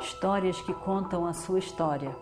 Histórias 0.00 0.60
que 0.60 0.72
contam 0.72 1.26
a 1.26 1.32
sua 1.32 1.58
história, 1.58 2.14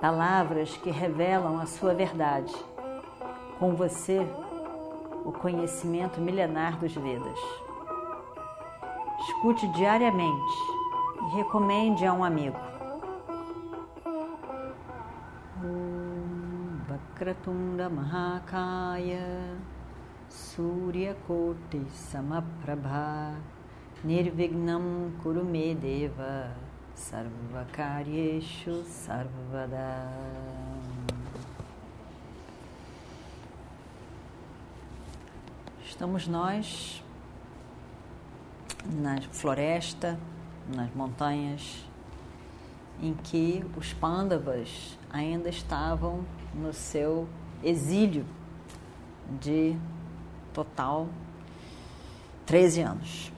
palavras 0.00 0.76
que 0.76 0.90
revelam 0.90 1.58
a 1.58 1.66
sua 1.66 1.94
verdade. 1.94 2.52
Com 3.58 3.74
você, 3.74 4.26
o 5.24 5.32
conhecimento 5.32 6.20
milenar 6.20 6.78
dos 6.78 6.94
Vedas. 6.94 7.38
Escute 9.20 9.66
diariamente 9.68 10.54
e 11.22 11.36
recomende 11.36 12.04
a 12.04 12.12
um 12.12 12.24
amigo. 12.24 12.58
Vakratunda 17.18 17.90
Mahakaya 17.90 19.56
Suryakoti 20.28 21.84
Samaprabha 21.90 23.34
Nirvignam 24.04 25.10
Kurumedeva 25.20 26.67
Sarvakaryeshu 26.98 28.84
Sarvada 28.84 30.10
Estamos 35.86 36.26
nós 36.26 37.02
na 38.84 39.20
floresta, 39.32 40.18
nas 40.74 40.92
montanhas, 40.94 41.84
em 43.00 43.14
que 43.14 43.64
os 43.76 43.92
pândavas 43.92 44.98
ainda 45.10 45.48
estavam 45.48 46.24
no 46.52 46.72
seu 46.72 47.28
exílio 47.62 48.26
de 49.40 49.76
total 50.52 51.08
13 52.44 52.82
anos. 52.82 53.37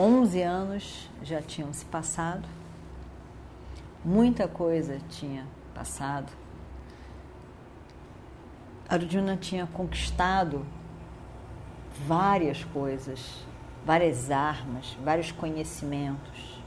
11 0.00 0.42
anos 0.42 1.10
já 1.24 1.42
tinham 1.42 1.72
se 1.72 1.84
passado, 1.84 2.48
muita 4.04 4.46
coisa 4.46 5.00
tinha 5.08 5.44
passado. 5.74 6.30
Arjuna 8.88 9.36
tinha 9.36 9.66
conquistado 9.66 10.64
várias 12.06 12.62
coisas, 12.62 13.44
várias 13.84 14.30
armas, 14.30 14.96
vários 15.04 15.32
conhecimentos. 15.32 16.60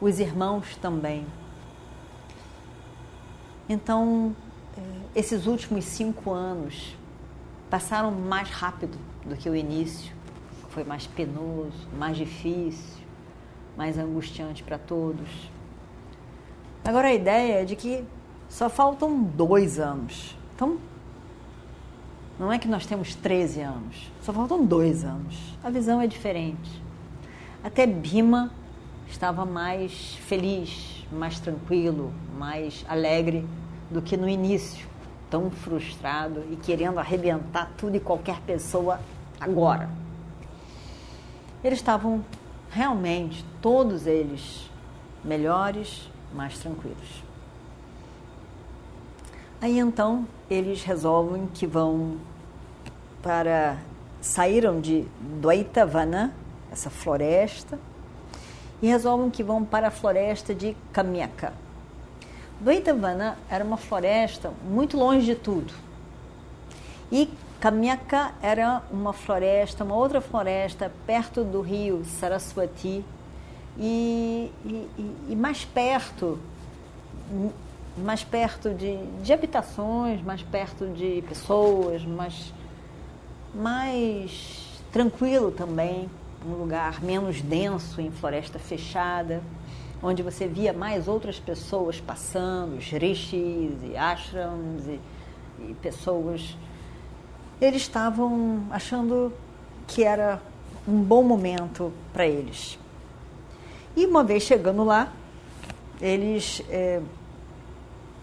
Os 0.00 0.20
irmãos 0.20 0.76
também. 0.76 1.26
Então, 3.68 4.34
eh, 4.78 4.80
esses 5.16 5.46
últimos 5.46 5.84
cinco 5.86 6.30
anos 6.30 6.96
passaram 7.68 8.12
mais 8.12 8.48
rápido 8.48 8.96
do 9.26 9.34
que 9.34 9.50
o 9.50 9.56
início. 9.56 10.14
Foi 10.74 10.82
mais 10.82 11.06
penoso, 11.06 11.86
mais 11.96 12.16
difícil, 12.16 13.04
mais 13.76 13.96
angustiante 13.96 14.60
para 14.64 14.76
todos. 14.76 15.28
Agora 16.84 17.06
a 17.06 17.14
ideia 17.14 17.62
é 17.62 17.64
de 17.64 17.76
que 17.76 18.04
só 18.48 18.68
faltam 18.68 19.22
dois 19.22 19.78
anos. 19.78 20.36
Então, 20.52 20.78
não 22.40 22.52
é 22.52 22.58
que 22.58 22.66
nós 22.66 22.86
temos 22.86 23.14
13 23.14 23.60
anos, 23.60 24.10
só 24.20 24.32
faltam 24.32 24.66
dois 24.66 25.04
anos. 25.04 25.56
A 25.62 25.70
visão 25.70 26.00
é 26.00 26.08
diferente. 26.08 26.82
Até 27.62 27.86
Bima 27.86 28.50
estava 29.06 29.44
mais 29.44 30.16
feliz, 30.26 31.06
mais 31.12 31.38
tranquilo, 31.38 32.12
mais 32.36 32.84
alegre 32.88 33.46
do 33.92 34.02
que 34.02 34.16
no 34.16 34.28
início, 34.28 34.88
tão 35.30 35.52
frustrado 35.52 36.42
e 36.50 36.56
querendo 36.56 36.98
arrebentar 36.98 37.70
tudo 37.78 37.96
e 37.96 38.00
qualquer 38.00 38.40
pessoa 38.40 38.98
agora. 39.40 40.02
Eles 41.64 41.78
estavam 41.78 42.22
realmente, 42.70 43.42
todos 43.62 44.06
eles, 44.06 44.70
melhores, 45.24 46.10
mais 46.34 46.58
tranquilos. 46.58 47.24
Aí 49.62 49.78
então 49.78 50.28
eles 50.50 50.84
resolvem 50.84 51.46
que 51.46 51.66
vão 51.66 52.18
para. 53.22 53.78
saíram 54.20 54.78
de 54.78 55.06
Dwaitavana, 55.40 56.34
essa 56.70 56.90
floresta, 56.90 57.78
e 58.82 58.86
resolvem 58.86 59.30
que 59.30 59.42
vão 59.42 59.64
para 59.64 59.88
a 59.88 59.90
floresta 59.90 60.54
de 60.54 60.76
Kamyaka. 60.92 61.54
Dwaitavana 62.60 63.38
era 63.48 63.64
uma 63.64 63.78
floresta 63.78 64.52
muito 64.68 64.98
longe 64.98 65.24
de 65.24 65.34
tudo. 65.34 65.72
E 67.10 67.30
Kamyaka 67.64 68.34
era 68.42 68.82
uma 68.90 69.14
floresta, 69.14 69.84
uma 69.84 69.94
outra 69.94 70.20
floresta 70.20 70.92
perto 71.06 71.42
do 71.42 71.62
rio 71.62 72.04
Saraswati 72.04 73.02
e, 73.78 74.52
e, 74.66 74.90
e 75.30 75.34
mais 75.34 75.64
perto 75.64 76.38
mais 77.96 78.22
perto 78.22 78.74
de, 78.74 78.98
de 79.22 79.32
habitações, 79.32 80.20
mais 80.20 80.42
perto 80.42 80.88
de 80.88 81.24
pessoas, 81.26 82.04
mais, 82.04 82.52
mais 83.54 84.82
tranquilo 84.92 85.50
também, 85.50 86.10
um 86.46 86.56
lugar 86.56 87.02
menos 87.02 87.40
denso 87.40 87.98
em 87.98 88.10
floresta 88.10 88.58
fechada, 88.58 89.42
onde 90.02 90.22
você 90.22 90.46
via 90.46 90.74
mais 90.74 91.08
outras 91.08 91.40
pessoas 91.40 91.98
passando, 91.98 92.76
os 92.76 92.90
rishis 92.90 93.72
e 93.82 93.96
ashrams 93.96 94.86
e, 94.86 95.00
e 95.60 95.74
pessoas. 95.80 96.54
Eles 97.60 97.82
estavam 97.82 98.64
achando 98.70 99.32
que 99.86 100.02
era 100.04 100.40
um 100.86 101.02
bom 101.02 101.22
momento 101.22 101.92
para 102.12 102.26
eles. 102.26 102.78
E 103.96 104.06
uma 104.06 104.24
vez 104.24 104.42
chegando 104.42 104.84
lá, 104.84 105.12
eles 106.00 106.62
é, 106.68 107.00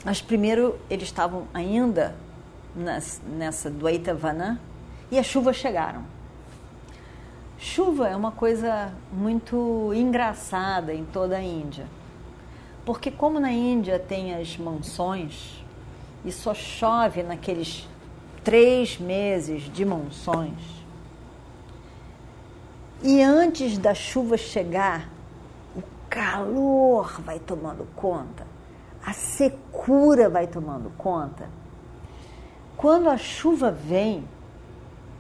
mas 0.04 0.22
primeiro 0.22 0.80
eles 0.90 1.06
estavam 1.06 1.48
ainda 1.54 2.16
nas, 2.76 3.22
nessa 3.26 3.70
Dwaitavana 3.70 4.60
e 5.12 5.20
as 5.20 5.26
chuvas 5.26 5.56
chegaram. 5.56 6.04
Chuva 7.58 8.08
é 8.08 8.16
uma 8.16 8.32
coisa 8.32 8.92
muito 9.14 9.92
engraçada 9.94 10.94
em 10.94 11.06
toda 11.06 11.38
a 11.38 11.44
Índia. 11.44 11.86
Porque 12.84 13.12
como 13.12 13.40
na 13.40 13.52
Índia 13.52 14.00
tem 14.00 14.34
as 14.34 14.58
monções 14.58 15.64
e 16.26 16.32
só 16.32 16.56
chove 16.56 17.22
naqueles 17.22 17.88
três 18.44 19.00
meses 19.00 19.64
de 19.64 19.86
monções, 19.86 20.60
e 23.04 23.22
antes 23.22 23.78
da 23.78 23.94
chuva 23.94 24.38
chegar, 24.38 25.10
o 25.76 25.82
calor 26.10 27.22
vai 27.22 27.40
tomando 27.40 27.88
conta 27.96 28.52
a 29.06 29.14
secura 29.14 30.30
vai 30.30 30.48
tomando 30.48 30.92
conta. 30.98 31.50
Quando 32.78 33.10
a 33.10 33.18
chuva 33.18 33.72
vem, 33.72 34.24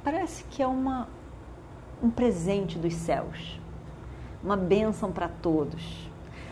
parece 0.03 0.43
que 0.45 0.61
é 0.61 0.67
uma, 0.67 1.07
um 2.01 2.09
presente 2.09 2.77
dos 2.77 2.93
céus, 2.93 3.59
uma 4.43 4.55
bênção 4.55 5.11
para 5.11 5.27
todos. 5.27 6.09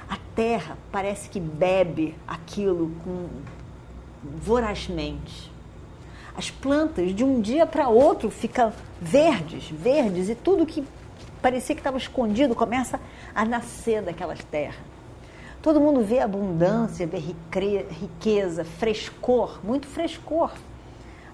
A 0.10 0.18
terra 0.36 0.78
parece 0.92 1.30
que 1.30 1.40
bebe 1.40 2.18
aquilo 2.28 2.92
com 3.04 3.28
vorazmente. 4.24 5.52
As 6.36 6.50
plantas 6.50 7.14
de 7.14 7.24
um 7.24 7.42
dia 7.42 7.66
para 7.66 7.90
outro 7.90 8.30
ficam 8.30 8.72
verdes, 9.02 9.70
verdes 9.70 10.30
e 10.30 10.36
tudo 10.36 10.66
que 10.66 10.86
parecia 11.42 11.76
que 11.76 11.82
estava 11.82 11.98
escondido 11.98 12.56
começa 12.56 13.00
a 13.34 13.46
nascer 13.46 14.02
daquelas 14.02 14.44
terras. 14.44 14.76
Todo 15.62 15.82
mundo 15.82 16.02
vê 16.02 16.20
abundância, 16.20 17.06
vê 17.06 17.18
riqueza, 17.18 18.64
frescor, 18.64 19.60
muito 19.64 19.88
frescor. 19.88 20.52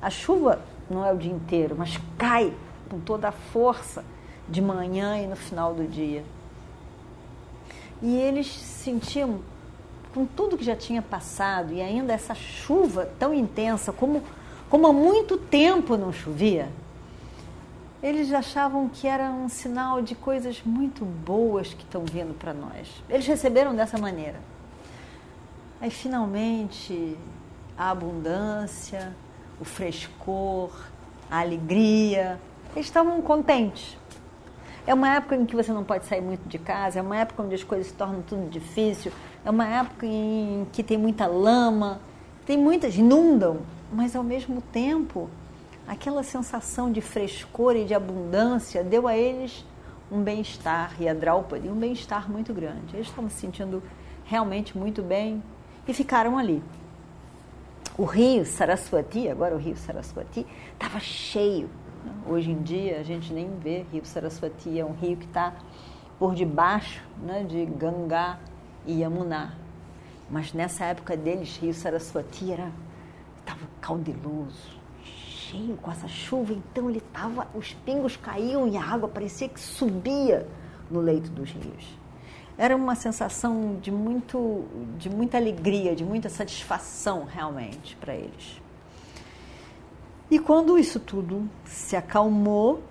A 0.01 0.09
chuva 0.09 0.61
não 0.89 1.05
é 1.05 1.13
o 1.13 1.17
dia 1.17 1.31
inteiro, 1.31 1.75
mas 1.77 1.99
cai 2.17 2.51
com 2.89 2.99
toda 2.99 3.27
a 3.27 3.31
força 3.31 4.03
de 4.47 4.61
manhã 4.61 5.17
e 5.17 5.27
no 5.27 5.35
final 5.35 5.73
do 5.73 5.87
dia. 5.87 6.23
E 8.01 8.17
eles 8.17 8.47
sentiam, 8.47 9.39
com 10.13 10.25
tudo 10.25 10.57
que 10.57 10.63
já 10.63 10.75
tinha 10.75 11.01
passado 11.01 11.73
e 11.73 11.81
ainda 11.81 12.13
essa 12.13 12.35
chuva 12.35 13.09
tão 13.19 13.33
intensa, 13.33 13.91
como, 13.93 14.23
como 14.69 14.87
há 14.87 14.93
muito 14.93 15.37
tempo 15.37 15.95
não 15.95 16.11
chovia, 16.11 16.69
eles 18.01 18.31
achavam 18.31 18.87
que 18.87 19.07
era 19.07 19.31
um 19.31 19.49
sinal 19.49 20.01
de 20.01 20.13
coisas 20.13 20.61
muito 20.63 21.03
boas 21.03 21.73
que 21.73 21.83
estão 21.83 22.03
vindo 22.05 22.33
para 22.37 22.53
nós. 22.53 22.87
Eles 23.09 23.25
receberam 23.25 23.75
dessa 23.75 23.97
maneira. 23.97 24.39
Aí 25.81 25.89
finalmente 25.89 27.17
a 27.77 27.89
abundância, 27.89 29.15
o 29.59 29.65
frescor, 29.65 30.71
a 31.29 31.39
alegria, 31.39 32.39
eles 32.75 32.85
estavam 32.85 33.21
contentes. 33.21 33.97
É 34.87 34.93
uma 34.93 35.15
época 35.15 35.35
em 35.35 35.45
que 35.45 35.55
você 35.55 35.71
não 35.71 35.83
pode 35.83 36.05
sair 36.05 36.21
muito 36.21 36.47
de 36.47 36.59
casa, 36.59 36.99
é 36.99 37.01
uma 37.01 37.17
época 37.17 37.41
onde 37.41 37.55
as 37.55 37.63
coisas 37.63 37.87
se 37.87 37.93
tornam 37.93 38.21
tudo 38.21 38.47
difícil, 38.49 39.11
é 39.43 39.49
uma 39.49 39.67
época 39.67 40.05
em 40.05 40.67
que 40.71 40.83
tem 40.83 40.97
muita 40.97 41.25
lama, 41.25 41.99
tem 42.45 42.55
muitas 42.55 42.95
inundam, 42.95 43.61
mas 43.95 44.15
ao 44.15 44.23
mesmo 44.23 44.61
tempo 44.61 45.29
aquela 45.87 46.21
sensação 46.21 46.91
de 46.91 46.99
frescor 46.99 47.75
e 47.75 47.85
de 47.85 47.93
abundância 47.93 48.83
deu 48.83 49.07
a 49.07 49.15
eles 49.15 49.65
um 50.11 50.21
bem-estar, 50.21 50.95
e 50.99 51.07
a 51.07 51.13
Draupadi 51.13 51.69
um 51.69 51.75
bem-estar 51.75 52.29
muito 52.29 52.53
grande. 52.53 52.95
Eles 52.95 53.07
estavam 53.07 53.29
se 53.29 53.37
sentindo 53.37 53.81
realmente 54.25 54.77
muito 54.77 55.01
bem 55.01 55.41
e 55.87 55.93
ficaram 55.93 56.37
ali. 56.37 56.61
O 57.97 58.03
rio 58.03 58.45
Saraswati, 58.45 59.29
agora 59.29 59.55
o 59.55 59.57
rio 59.57 59.77
Saraswati, 59.77 60.45
estava 60.73 60.99
cheio. 60.99 61.69
Hoje 62.27 62.51
em 62.51 62.61
dia 62.61 62.99
a 62.99 63.03
gente 63.03 63.31
nem 63.33 63.49
vê 63.57 63.85
rio 63.91 64.05
Saraswati, 64.05 64.77
é 64.77 64.85
um 64.85 64.93
rio 64.93 65.15
que 65.15 65.25
está 65.25 65.53
por 66.19 66.35
debaixo 66.35 67.01
né, 67.23 67.43
de 67.43 67.65
Gangá 67.65 68.39
e 68.85 68.99
Yamuna. 69.01 69.55
Mas 70.29 70.53
nessa 70.53 70.85
época 70.85 71.15
deles, 71.15 71.57
rio 71.57 71.73
Saraswati 71.73 72.51
era 72.51 72.69
estava 73.45 73.67
caudeloso, 73.85 74.79
cheio 75.03 75.77
com 75.77 75.91
essa 75.91 76.07
chuva, 76.07 76.53
então 76.53 76.89
ele 76.89 76.97
estava, 76.97 77.47
os 77.53 77.71
pingos 77.85 78.17
caíam 78.17 78.67
e 78.67 78.75
a 78.75 78.83
água 78.83 79.07
parecia 79.07 79.47
que 79.47 79.59
subia 79.59 80.47
no 80.89 80.99
leito 80.99 81.29
dos 81.29 81.51
rios. 81.51 81.95
Era 82.57 82.75
uma 82.75 82.95
sensação 82.95 83.77
de 83.79 83.91
muito, 83.91 84.65
de 84.97 85.07
muita 85.07 85.37
alegria, 85.37 85.95
de 85.95 86.03
muita 86.03 86.29
satisfação 86.29 87.25
realmente 87.25 87.95
para 87.97 88.15
eles. 88.15 88.59
E 90.31 90.39
quando 90.39 90.79
isso 90.79 90.99
tudo 90.99 91.47
se 91.63 91.95
acalmou, 91.95 92.81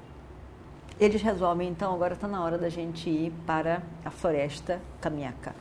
eles 1.01 1.21
resolvem 1.23 1.69
então 1.69 1.93
agora 1.93 2.15
está 2.15 2.29
na 2.29 2.41
hora 2.41 2.57
da 2.57 2.69
gente 2.69 3.11
ir 3.11 3.33
para 3.45 3.83
a 4.05 4.11
floresta 4.11 4.81
Kamiaka 5.01 5.53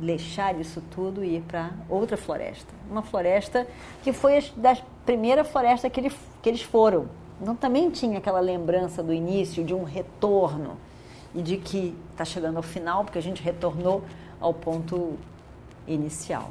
deixar 0.00 0.58
isso 0.60 0.82
tudo 0.90 1.24
e 1.24 1.36
ir 1.36 1.42
para 1.42 1.70
outra 1.88 2.16
floresta. 2.16 2.72
Uma 2.90 3.02
floresta 3.02 3.66
que 4.02 4.12
foi 4.12 4.44
da 4.56 4.76
primeira 5.04 5.44
floresta 5.44 5.88
que, 5.88 6.00
ele, 6.00 6.12
que 6.42 6.48
eles 6.48 6.62
foram. 6.62 7.08
Então 7.40 7.54
também 7.54 7.90
tinha 7.90 8.18
aquela 8.18 8.40
lembrança 8.40 9.02
do 9.02 9.12
início, 9.12 9.64
de 9.64 9.74
um 9.74 9.84
retorno 9.84 10.76
e 11.34 11.42
de 11.42 11.56
que 11.56 11.94
está 12.12 12.24
chegando 12.24 12.56
ao 12.56 12.62
final, 12.62 13.04
porque 13.04 13.18
a 13.18 13.22
gente 13.22 13.42
retornou 13.42 14.02
ao 14.40 14.52
ponto 14.52 15.18
inicial. 15.86 16.50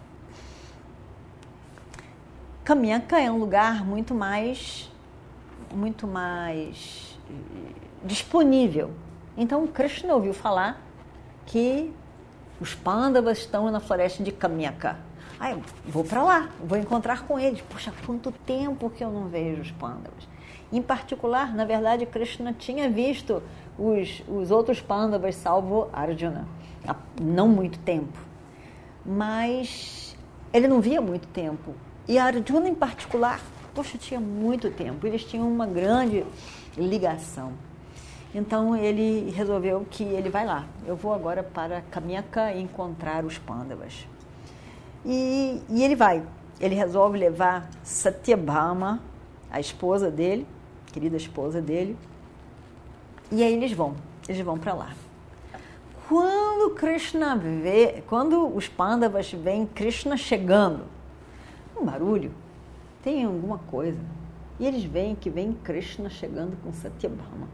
Caminhanca 2.63 3.19
é 3.19 3.31
um 3.31 3.37
lugar 3.37 3.85
muito 3.85 4.13
mais 4.13 4.91
muito 5.73 6.07
mais 6.07 7.19
eh, 7.29 7.33
disponível. 8.03 8.91
Então 9.37 9.67
Krishna 9.67 10.13
ouviu 10.13 10.33
falar 10.33 10.81
que 11.45 11.91
os 12.59 12.73
pândavas 12.73 13.39
estão 13.39 13.69
na 13.71 13.79
floresta 13.79 14.23
de 14.23 14.31
Kamyaka. 14.31 14.97
Aí, 15.39 15.61
vou 15.85 16.03
para 16.03 16.23
lá, 16.23 16.49
vou 16.63 16.77
encontrar 16.77 17.23
com 17.23 17.37
eles. 17.37 17.61
Poxa, 17.61 17.93
quanto 18.05 18.31
tempo 18.31 18.89
que 18.89 19.03
eu 19.03 19.11
não 19.11 19.27
vejo 19.27 19.61
os 19.61 19.71
pândavas. 19.71 20.27
Em 20.71 20.81
particular, 20.81 21.53
na 21.53 21.65
verdade, 21.65 22.05
Krishna 22.05 22.53
tinha 22.53 22.89
visto 22.89 23.43
os, 23.77 24.23
os 24.27 24.51
outros 24.51 24.81
pândavas, 24.81 25.35
salvo 25.35 25.89
Arjuna, 25.91 26.47
há 26.87 26.95
não 27.21 27.47
muito 27.47 27.77
tempo. 27.79 28.17
Mas 29.05 30.15
ele 30.53 30.67
não 30.67 30.79
via 30.81 31.01
muito 31.01 31.27
tempo. 31.27 31.75
E 32.07 32.17
Arjuna, 32.17 32.69
em 32.69 32.75
particular, 32.75 33.41
poxa, 33.73 33.97
tinha 33.97 34.19
muito 34.19 34.71
tempo. 34.71 35.05
Eles 35.05 35.23
tinham 35.23 35.47
uma 35.47 35.67
grande 35.67 36.25
ligação. 36.77 37.53
Então 38.35 38.75
ele 38.75 39.31
resolveu 39.31 39.87
que 39.89 40.03
ele 40.03 40.29
vai 40.29 40.45
lá. 40.45 40.67
Eu 40.85 40.97
vou 40.97 41.13
agora 41.13 41.41
para 41.41 41.79
Kamyaka 41.83 42.53
encontrar 42.53 43.23
os 43.23 43.37
pândavas. 43.37 44.05
E, 45.05 45.61
e 45.69 45.81
ele 45.81 45.95
vai. 45.95 46.21
Ele 46.59 46.75
resolve 46.75 47.17
levar 47.17 47.69
Satyabhama, 47.81 48.99
a 49.49 49.61
esposa 49.61 50.11
dele, 50.11 50.45
querida 50.91 51.15
esposa 51.15 51.61
dele. 51.61 51.97
E 53.31 53.41
aí 53.41 53.53
eles 53.53 53.71
vão. 53.71 53.95
Eles 54.27 54.41
vão 54.41 54.57
para 54.57 54.73
lá. 54.73 54.93
Quando 56.09 56.75
Krishna 56.75 57.37
vê, 57.37 58.03
quando 58.05 58.53
os 58.53 58.67
pândavas 58.67 59.31
veem 59.31 59.65
Krishna 59.65 60.17
chegando, 60.17 60.83
um 61.79 61.85
barulho, 61.85 62.33
tem 63.01 63.23
alguma 63.23 63.59
coisa. 63.59 63.99
E 64.59 64.67
eles 64.67 64.83
veem 64.83 65.15
que 65.15 65.29
vem 65.29 65.53
Krishna 65.53 66.09
chegando 66.09 66.57
com 66.61 66.73
Satyabhama 66.73 67.47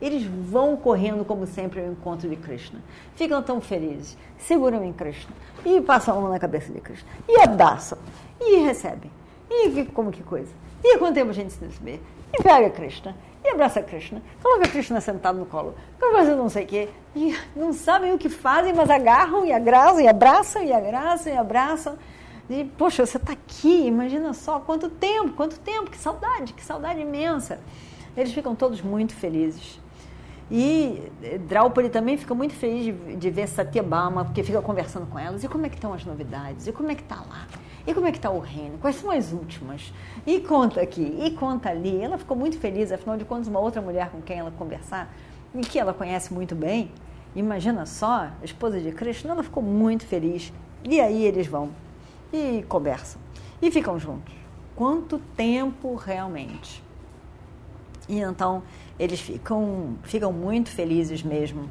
eles 0.00 0.24
vão 0.24 0.76
correndo, 0.76 1.24
como 1.24 1.46
sempre, 1.46 1.80
ao 1.80 1.92
encontro 1.92 2.28
de 2.28 2.36
Krishna. 2.36 2.80
Ficam 3.14 3.42
tão 3.42 3.60
felizes, 3.60 4.16
seguram 4.38 4.84
em 4.84 4.92
Krishna 4.92 5.34
e 5.64 5.80
passam 5.80 6.16
a 6.16 6.20
mão 6.20 6.30
na 6.30 6.38
cabeça 6.38 6.72
de 6.72 6.80
Krishna 6.80 7.08
e 7.28 7.40
abraçam 7.40 7.98
e 8.40 8.56
recebem. 8.58 9.10
E 9.50 9.84
como 9.86 10.10
que 10.10 10.22
coisa. 10.22 10.52
E 10.84 10.98
quanto 10.98 11.14
tempo 11.14 11.30
a 11.30 11.34
gente 11.34 11.52
se 11.52 11.64
vê? 11.80 12.00
E 12.32 12.42
pega 12.42 12.70
Krishna 12.70 13.14
e 13.46 13.50
abraça 13.50 13.80
Krishna, 13.80 14.20
coloca 14.42 14.68
Krishna 14.68 15.00
sentado 15.00 15.38
no 15.38 15.46
colo, 15.46 15.74
fazendo 15.98 16.38
não 16.38 16.48
sei 16.48 16.64
o 16.64 16.66
quê, 16.66 16.88
e 17.14 17.36
não 17.54 17.72
sabem 17.72 18.12
o 18.12 18.18
que 18.18 18.28
fazem, 18.28 18.72
mas 18.72 18.90
agarram 18.90 19.46
e 19.46 19.52
abraçam, 19.52 20.00
e 20.00 20.08
abraçam, 20.08 20.62
e 20.64 20.72
abraçam, 20.72 21.32
e 21.32 21.36
abraçam. 21.36 21.98
E, 22.50 22.64
poxa, 22.64 23.06
você 23.06 23.16
está 23.16 23.32
aqui, 23.32 23.86
imagina 23.86 24.32
só 24.32 24.60
quanto 24.60 24.88
tempo, 24.88 25.32
quanto 25.34 25.58
tempo, 25.60 25.90
que 25.90 25.98
saudade, 25.98 26.52
que 26.52 26.64
saudade 26.64 27.00
imensa. 27.00 27.60
Eles 28.16 28.32
ficam 28.32 28.54
todos 28.54 28.80
muito 28.80 29.14
felizes. 29.14 29.80
E 30.50 31.10
Draupadi 31.48 31.88
também 31.88 32.16
fica 32.16 32.34
muito 32.34 32.54
feliz 32.54 32.84
de, 32.84 33.16
de 33.16 33.30
ver 33.30 33.48
Satyabama, 33.48 34.24
porque 34.24 34.44
fica 34.44 34.62
conversando 34.62 35.06
com 35.06 35.18
elas. 35.18 35.42
E 35.42 35.48
como 35.48 35.66
é 35.66 35.68
que 35.68 35.74
estão 35.74 35.92
as 35.92 36.04
novidades? 36.04 36.66
E 36.66 36.72
como 36.72 36.90
é 36.90 36.94
que 36.94 37.02
está 37.02 37.16
lá? 37.16 37.46
E 37.86 37.92
como 37.92 38.06
é 38.06 38.12
que 38.12 38.18
está 38.18 38.30
o 38.30 38.38
reino? 38.38 38.78
Quais 38.78 38.96
são 38.96 39.10
as 39.10 39.32
últimas? 39.32 39.92
E 40.26 40.40
conta 40.40 40.80
aqui, 40.80 41.18
e 41.20 41.30
conta 41.32 41.70
ali. 41.70 42.00
Ela 42.00 42.18
ficou 42.18 42.36
muito 42.36 42.58
feliz, 42.58 42.92
afinal 42.92 43.16
de 43.16 43.24
contas, 43.24 43.48
uma 43.48 43.60
outra 43.60 43.80
mulher 43.80 44.10
com 44.10 44.20
quem 44.20 44.38
ela 44.38 44.52
conversar, 44.52 45.12
e 45.54 45.60
que 45.60 45.78
ela 45.78 45.94
conhece 45.94 46.32
muito 46.32 46.54
bem, 46.54 46.90
imagina 47.34 47.86
só, 47.86 48.28
a 48.40 48.44
esposa 48.44 48.80
de 48.80 48.92
Krishna, 48.92 49.32
ela 49.32 49.42
ficou 49.42 49.62
muito 49.62 50.06
feliz. 50.06 50.52
E 50.84 51.00
aí 51.00 51.24
eles 51.24 51.46
vão 51.46 51.70
e 52.32 52.64
conversam. 52.68 53.20
E 53.60 53.70
ficam 53.70 53.98
juntos. 53.98 54.34
Quanto 54.74 55.18
tempo 55.36 55.94
realmente? 55.94 56.82
E 58.08 58.20
então 58.20 58.62
eles 58.98 59.20
ficam, 59.20 59.96
ficam 60.02 60.32
muito 60.32 60.70
felizes 60.70 61.22
mesmo. 61.22 61.68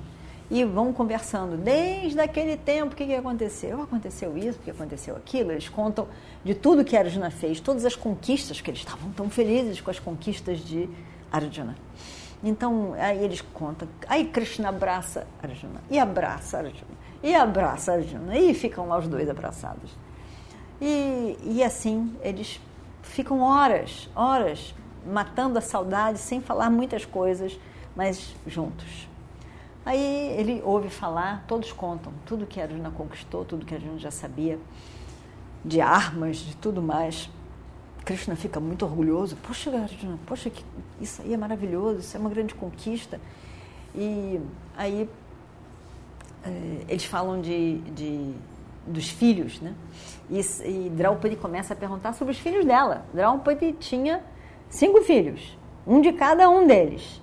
E 0.49 0.63
vão 0.63 0.93
conversando 0.93 1.57
desde 1.57 2.19
aquele 2.19 2.55
tempo, 2.55 2.93
o 2.93 2.95
que, 2.95 3.05
que 3.05 3.15
aconteceu? 3.15 3.81
Aconteceu 3.81 4.37
isso, 4.37 4.59
o 4.59 4.61
que 4.61 4.69
aconteceu 4.69 5.15
aquilo. 5.15 5.51
Eles 5.51 5.67
contam 5.67 6.07
de 6.43 6.53
tudo 6.53 6.85
que 6.85 6.95
Arjuna 6.95 7.31
fez, 7.31 7.59
todas 7.59 7.83
as 7.83 7.95
conquistas, 7.95 8.61
que 8.61 8.69
eles 8.69 8.81
estavam 8.81 9.11
tão 9.11 9.27
felizes 9.27 9.81
com 9.81 9.89
as 9.89 9.97
conquistas 9.97 10.59
de 10.59 10.87
Arjuna. 11.31 11.75
Então, 12.43 12.93
aí 12.93 13.23
eles 13.23 13.41
contam. 13.41 13.87
Aí 14.07 14.25
Krishna 14.25 14.69
abraça 14.69 15.25
Arjuna, 15.41 15.81
e 15.89 15.97
abraça 15.97 16.59
Arjuna, 16.59 16.95
e 17.23 17.33
abraça 17.33 17.93
Arjuna, 17.93 18.37
e 18.37 18.53
ficam 18.53 18.87
lá 18.87 18.99
os 18.99 19.07
dois 19.07 19.27
abraçados. 19.27 19.89
E, 20.79 21.37
e 21.43 21.63
assim, 21.63 22.15
eles 22.21 22.59
ficam 23.01 23.39
horas, 23.39 24.09
horas 24.15 24.75
matando 25.05 25.57
a 25.57 25.61
saudade, 25.61 26.19
sem 26.19 26.41
falar 26.41 26.69
muitas 26.69 27.05
coisas, 27.05 27.57
mas 27.95 28.35
juntos. 28.45 29.07
Aí 29.85 30.33
ele 30.37 30.61
ouve 30.65 30.89
falar, 30.89 31.45
todos 31.47 31.71
contam 31.71 32.11
tudo 32.25 32.45
que 32.45 32.59
a 32.59 32.63
Arjuna 32.63 32.89
conquistou, 32.89 33.45
tudo 33.45 33.65
que 33.65 33.73
a 33.73 33.77
Arjuna 33.77 33.99
já 33.99 34.09
sabia, 34.09 34.59
de 35.63 35.79
armas, 35.79 36.37
de 36.37 36.55
tudo 36.57 36.81
mais. 36.81 37.29
Krishna 38.03 38.35
fica 38.35 38.59
muito 38.59 38.83
orgulhoso. 38.85 39.35
Poxa, 39.37 39.69
Arjuna, 39.69 40.17
poxa, 40.25 40.49
que, 40.49 40.63
isso 40.99 41.21
aí 41.21 41.33
é 41.33 41.37
maravilhoso, 41.37 41.99
isso 41.99 42.17
é 42.17 42.19
uma 42.19 42.29
grande 42.29 42.55
conquista. 42.55 43.19
E 43.93 44.41
aí 44.75 45.07
é, 46.43 46.85
eles 46.87 47.05
falam 47.05 47.41
de, 47.41 47.77
de, 47.79 48.33
dos 48.85 49.09
filhos, 49.09 49.59
né? 49.61 49.73
E, 50.29 50.39
e 50.39 50.89
Draupadi 50.89 51.35
começa 51.35 51.73
a 51.73 51.77
perguntar 51.77 52.13
sobre 52.13 52.33
os 52.33 52.39
filhos 52.39 52.65
dela. 52.65 53.05
Draupadi 53.13 53.73
tinha 53.73 54.23
cinco 54.69 55.01
filhos, 55.01 55.57
um 55.85 56.01
de 56.01 56.11
cada 56.11 56.49
um 56.49 56.65
deles. 56.65 57.21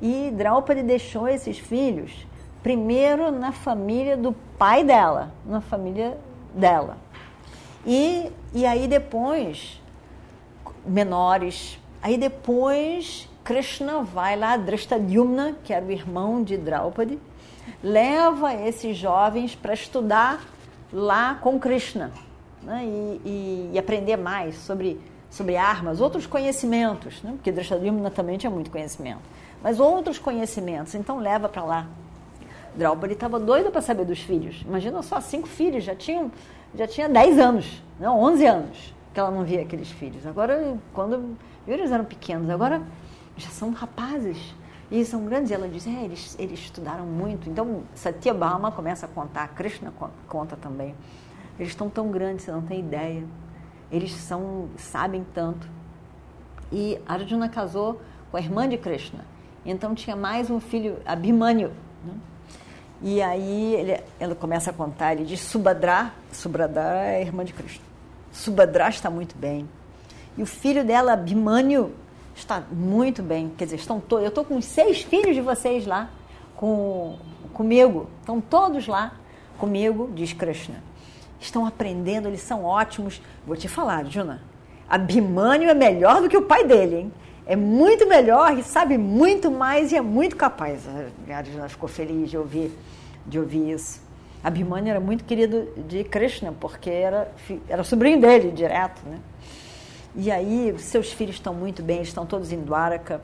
E 0.00 0.30
Draupadi 0.32 0.82
deixou 0.82 1.28
esses 1.28 1.58
filhos 1.58 2.26
primeiro 2.62 3.30
na 3.30 3.52
família 3.52 4.16
do 4.16 4.32
pai 4.58 4.82
dela, 4.82 5.32
na 5.44 5.60
família 5.60 6.18
dela. 6.54 6.96
E, 7.86 8.30
e 8.54 8.64
aí 8.64 8.88
depois, 8.88 9.80
menores, 10.86 11.78
aí 12.02 12.16
depois 12.16 13.28
Krishna 13.44 14.02
vai 14.02 14.36
lá, 14.36 14.56
Drishtadyumna, 14.56 15.56
que 15.62 15.72
era 15.72 15.84
o 15.84 15.90
irmão 15.90 16.42
de 16.42 16.56
Draupadi, 16.56 17.18
leva 17.82 18.54
esses 18.54 18.96
jovens 18.96 19.54
para 19.54 19.74
estudar 19.74 20.42
lá 20.90 21.34
com 21.34 21.58
Krishna 21.58 22.10
né? 22.62 22.82
e, 22.84 23.20
e, 23.24 23.70
e 23.74 23.78
aprender 23.78 24.16
mais 24.16 24.56
sobre 24.56 24.98
sobre 25.34 25.56
armas, 25.56 26.00
outros 26.00 26.26
conhecimentos, 26.26 27.20
né? 27.22 27.32
porque 27.32 27.50
Drishtadyumna 27.50 28.08
também 28.08 28.38
tinha 28.38 28.50
muito 28.50 28.70
conhecimento, 28.70 29.22
mas 29.60 29.80
outros 29.80 30.16
conhecimentos, 30.16 30.94
então 30.94 31.18
leva 31.18 31.48
para 31.48 31.64
lá. 31.64 31.86
Draupadi 32.76 33.14
estava 33.14 33.40
doida 33.40 33.68
para 33.70 33.80
saber 33.80 34.04
dos 34.04 34.20
filhos. 34.20 34.62
Imagina 34.64 35.02
só, 35.02 35.20
cinco 35.20 35.48
filhos, 35.48 35.82
já 35.82 35.94
tinham 35.94 36.30
já 36.76 36.88
tinha 36.88 37.08
10 37.08 37.38
anos, 37.38 37.82
não, 38.00 38.20
11 38.20 38.46
anos 38.46 38.94
que 39.12 39.20
ela 39.20 39.30
não 39.30 39.44
via 39.44 39.62
aqueles 39.62 39.90
filhos. 39.90 40.26
Agora, 40.26 40.76
quando 40.92 41.36
eles 41.66 41.90
eram 41.90 42.04
pequenos, 42.04 42.50
agora 42.50 42.82
já 43.36 43.48
são 43.48 43.70
rapazes, 43.70 44.54
E 44.90 45.04
são 45.04 45.24
grandes. 45.24 45.50
E 45.50 45.54
ela 45.54 45.68
diz: 45.68 45.86
é, 45.86 46.04
eles, 46.04 46.36
eles 46.38 46.58
estudaram 46.60 47.06
muito. 47.06 47.48
Então, 47.48 47.82
Satyabhama 47.94 48.70
começa 48.70 49.06
a 49.06 49.08
contar, 49.08 49.48
Krishna 49.48 49.92
conta 50.28 50.56
também. 50.56 50.94
Eles 51.58 51.72
estão 51.72 51.88
tão 51.88 52.10
grandes, 52.10 52.44
você 52.44 52.52
não 52.52 52.62
tem 52.62 52.80
ideia. 52.80 53.24
Eles 53.94 54.10
são, 54.10 54.68
sabem 54.76 55.24
tanto. 55.32 55.68
E 56.72 56.98
Arjuna 57.06 57.48
casou 57.48 58.00
com 58.28 58.36
a 58.36 58.40
irmã 58.40 58.68
de 58.68 58.76
Krishna. 58.76 59.24
Então 59.64 59.94
tinha 59.94 60.16
mais 60.16 60.50
um 60.50 60.58
filho, 60.58 60.98
Abhimanyu. 61.06 61.68
Né? 62.04 62.14
E 63.00 63.22
aí 63.22 63.74
ele, 63.76 64.02
ela 64.18 64.34
começa 64.34 64.70
a 64.70 64.72
contar, 64.72 65.12
ele 65.12 65.24
diz 65.24 65.38
Subhadra, 65.42 66.12
Subhadra 66.32 66.82
é 66.82 67.18
a 67.18 67.20
irmã 67.20 67.44
de 67.44 67.52
Krishna. 67.52 67.84
Subhadra 68.32 68.88
está 68.88 69.08
muito 69.08 69.36
bem. 69.38 69.68
E 70.36 70.42
o 70.42 70.46
filho 70.46 70.84
dela, 70.84 71.12
Abhimanyu, 71.12 71.92
está 72.34 72.64
muito 72.72 73.22
bem. 73.22 73.52
Quer 73.56 73.66
dizer, 73.66 73.76
estão 73.76 74.00
todos. 74.00 74.24
Eu 74.24 74.30
estou 74.30 74.44
com 74.44 74.60
seis 74.60 75.02
filhos 75.02 75.36
de 75.36 75.40
vocês 75.40 75.86
lá 75.86 76.10
com, 76.56 77.16
comigo. 77.52 78.10
Estão 78.18 78.40
todos 78.40 78.88
lá 78.88 79.12
comigo, 79.56 80.10
diz 80.12 80.32
Krishna. 80.32 80.82
Estão 81.44 81.66
aprendendo, 81.66 82.26
eles 82.26 82.40
são 82.40 82.64
ótimos. 82.64 83.20
Vou 83.46 83.54
te 83.54 83.68
falar, 83.68 84.06
Juna. 84.06 84.42
Abhimanyu 84.88 85.68
é 85.68 85.74
melhor 85.74 86.22
do 86.22 86.28
que 86.28 86.36
o 86.38 86.42
pai 86.42 86.64
dele, 86.64 86.96
hein? 86.96 87.12
É 87.44 87.54
muito 87.54 88.08
melhor 88.08 88.58
e 88.58 88.62
sabe 88.62 88.96
muito 88.96 89.50
mais 89.50 89.92
e 89.92 89.96
é 89.96 90.00
muito 90.00 90.36
capaz. 90.36 90.88
A 91.28 91.36
Arjuna 91.36 91.68
ficou 91.68 91.86
feliz 91.86 92.30
de 92.30 92.38
ouvir, 92.38 92.72
de 93.26 93.38
ouvir 93.38 93.72
isso. 93.72 94.00
Abhimanyu 94.42 94.88
era 94.88 95.00
muito 95.00 95.24
querido 95.24 95.68
de 95.86 96.02
Krishna, 96.04 96.54
porque 96.58 96.88
era, 96.88 97.30
era 97.68 97.84
sobrinho 97.84 98.18
dele 98.18 98.50
direto, 98.50 99.02
né? 99.06 99.18
E 100.16 100.30
aí, 100.30 100.74
seus 100.78 101.12
filhos 101.12 101.36
estão 101.36 101.52
muito 101.52 101.82
bem, 101.82 102.00
estão 102.00 102.24
todos 102.24 102.52
em 102.52 102.60
Dwaraka. 102.60 103.20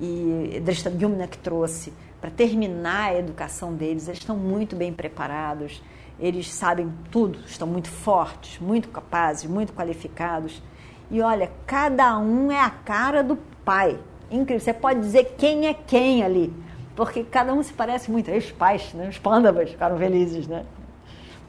E 0.00 0.60
Drishtadyumna 0.64 1.28
que 1.28 1.38
trouxe 1.38 1.92
para 2.20 2.30
terminar 2.30 3.10
a 3.10 3.18
educação 3.18 3.72
deles, 3.72 4.08
eles 4.08 4.18
estão 4.18 4.36
muito 4.36 4.74
bem 4.74 4.92
preparados, 4.92 5.80
eles 6.18 6.52
sabem 6.52 6.92
tudo, 7.10 7.40
estão 7.46 7.66
muito 7.66 7.88
fortes, 7.88 8.58
muito 8.60 8.88
capazes, 8.88 9.48
muito 9.48 9.72
qualificados. 9.72 10.62
E 11.10 11.20
olha, 11.20 11.50
cada 11.66 12.18
um 12.18 12.50
é 12.50 12.60
a 12.60 12.70
cara 12.70 13.22
do 13.22 13.36
pai. 13.64 13.98
Incrível, 14.30 14.60
você 14.60 14.72
pode 14.72 15.00
dizer 15.00 15.34
quem 15.36 15.66
é 15.66 15.74
quem 15.74 16.22
ali, 16.22 16.52
porque 16.96 17.24
cada 17.24 17.52
um 17.52 17.62
se 17.62 17.72
parece 17.72 18.10
muito. 18.10 18.30
Os 18.30 18.50
pais, 18.52 18.92
né? 18.94 19.08
os 19.08 19.18
pândavas 19.18 19.70
ficaram 19.70 19.98
felizes, 19.98 20.46
né? 20.46 20.64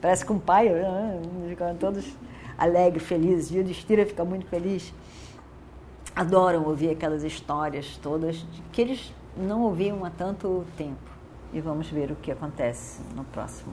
Parece 0.00 0.24
com 0.26 0.34
o 0.34 0.40
pai, 0.40 0.68
né? 0.68 1.20
ficaram 1.48 1.76
todos 1.76 2.04
alegre, 2.58 3.00
feliz. 3.00 3.50
E 3.50 3.58
o 3.58 3.64
Destira 3.64 4.04
fica 4.04 4.24
muito 4.24 4.46
feliz. 4.46 4.92
Adoram 6.14 6.64
ouvir 6.64 6.90
aquelas 6.90 7.22
histórias 7.22 7.98
todas 8.02 8.44
que 8.72 8.80
eles 8.80 9.12
não 9.36 9.62
ouviam 9.62 10.04
há 10.04 10.10
tanto 10.10 10.64
tempo. 10.76 11.10
E 11.52 11.60
vamos 11.60 11.88
ver 11.88 12.10
o 12.10 12.16
que 12.16 12.30
acontece 12.30 13.00
no 13.14 13.24
próximo 13.24 13.72